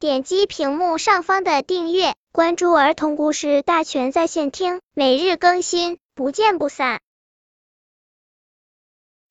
[0.00, 7.00] 点击屏幕上方的订阅，关注儿童故事大全在线听，每日更新，不见不散。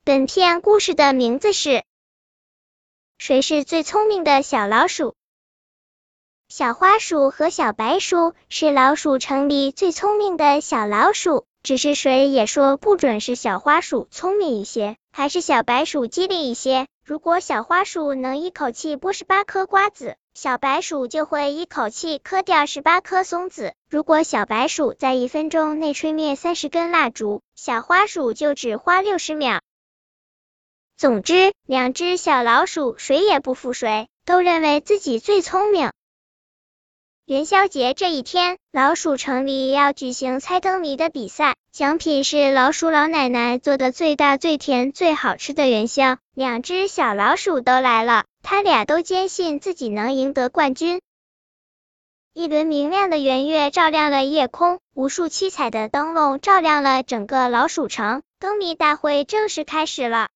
[0.03, 1.69] 本片故事的名字是
[3.17, 5.11] 《谁是最聪明的小老鼠》。
[6.49, 16.87] 小花鼠和小白鼠是老鼠城里最聪明的小老鼠，只是谁也说不准是小花鼠聪明一些，还是小白鼠机灵一些。
[17.03, 29.59] 如果小花鼠能一口气剥十八颗瓜子，小白鼠就会一口气磕掉十八颗松子；如果小白鼠在一分钟内吹灭三十根蜡烛，小花鼠就只花六十秒。
[30.95, 35.91] 总之，两只小老鼠谁也不服谁，都认为自己最聪明。
[37.27, 46.15] 元宵节这一天，老鼠城里要举行猜灯谜的比赛，奖品是老鼠老奶奶做的最大、最甜、最好吃的元宵。
[46.33, 51.01] 两只小老鼠都来了，他俩都坚信自己能赢得冠军。
[52.33, 60.29] 一轮明亮的圆月照亮了夜空，无数七彩的灯笼照亮了整个老鼠城，灯谜大会正式开始了。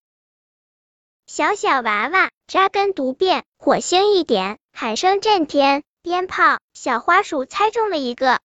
[1.26, 5.84] 小小娃娃扎根独变，火星一点，喊声震天。
[6.04, 8.40] 鞭炮，小花鼠猜中了一个。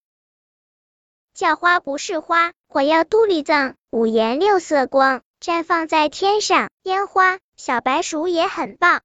[1.33, 6.69] 叫花不是花，火药肚里藏，五颜六色光，绽放在天上。
[6.83, 9.01] 烟花，小白鼠也很棒。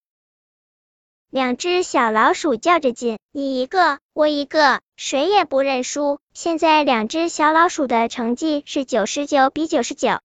[1.29, 6.19] 两只小老鼠较着劲，你一个，我一个，谁也不认输。
[6.33, 10.19] 现在两只小老鼠的成绩是九十九比九十九。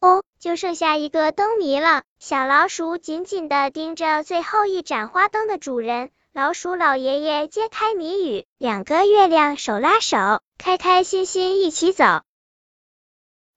[0.00, 2.04] 哦，就剩下一个灯谜了。
[2.18, 6.10] 小老鼠紧紧的盯着最后一盏花灯的主人。
[6.36, 12.04] 老鼠老爷爷揭开谜语，两个月亮手拉手，开开心心一起走。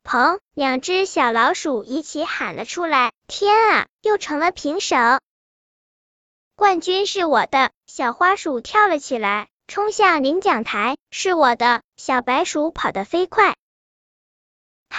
[0.01, 0.39] 砰！
[0.53, 3.11] 两只小老鼠一起喊了出来。
[3.27, 4.95] 天啊，又成了平手！
[6.55, 7.71] 冠军是我的！
[7.85, 10.95] 小花鼠跳了起来，冲向领奖台。
[11.11, 11.81] 是我的！
[11.97, 13.57] 小白鼠跑得飞快。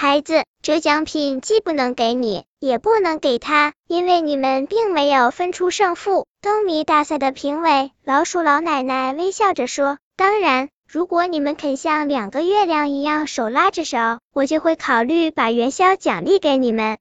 [0.01, 6.25] 孩子，这奖品既不能给你，也不能给他，因为你们并没有分出胜负。
[6.41, 13.99] 灯谜大赛的评委老鼠老奶奶微笑着说：“当然，如果你们肯像两个月亮一样手拉着手，
[14.33, 16.97] 我就会考虑把元宵奖励给你们。”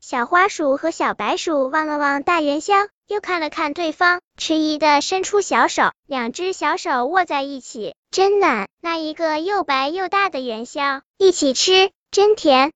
[0.00, 2.74] 小花鼠和小白鼠望了望大元宵，
[3.08, 8.68] 又看了看对方，迟疑的伸出小手，两只小手握在一起，真暖。
[8.80, 12.72] 那一个又白又大的元宵，一起吃，真甜。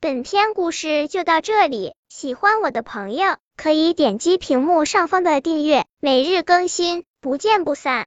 [0.00, 7.98] 本篇故事就到这里，喜欢我的朋友可以点击屏幕上方的订阅，每日更新，不见不散。